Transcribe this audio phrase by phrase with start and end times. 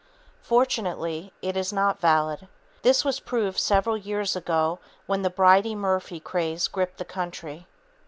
[0.41, 2.47] Fortunately, it is not valid.
[2.81, 7.67] This was proved several years ago when the "Bridey Murphy" craze gripped the country.